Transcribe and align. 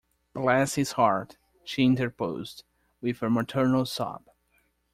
‘Bless 0.33 0.73
his 0.73 0.93
heart!’ 0.93 1.37
she 1.63 1.83
interposed, 1.83 2.63
with 3.01 3.21
a 3.21 3.29
maternal 3.29 3.85
sob. 3.85 4.31